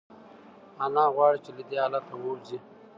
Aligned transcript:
انا 0.85 1.03
غواړي 1.15 1.39
چې 1.45 1.51
له 1.57 1.63
دې 1.69 1.77
حالته 1.83 2.13
ووځي. 2.17 2.57